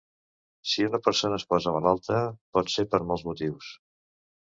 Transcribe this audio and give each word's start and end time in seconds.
Si 0.69 0.85
una 0.85 0.99
persona 1.07 1.37
es 1.41 1.45
posa 1.53 1.73
malalta 1.75 2.21
pot 2.59 2.73
ser 2.77 2.87
per 2.95 3.01
molts 3.11 3.27
motius. 3.29 3.69